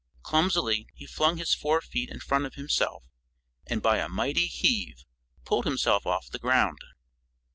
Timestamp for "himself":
2.55-3.03, 5.65-6.07